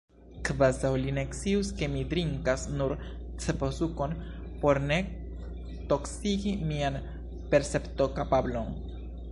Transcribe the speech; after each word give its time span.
Kvazaŭ 0.47 0.89
li 1.01 1.11
ne 1.17 1.25
scius 1.39 1.67
ke 1.81 1.89
mi 1.95 2.01
drinkas 2.13 2.63
nur 2.79 2.95
ceposukon, 3.45 4.17
por 4.65 4.81
ne 4.93 4.99
toksigi 5.93 6.57
mian 6.73 7.01
perceptokapablon! 7.55 8.77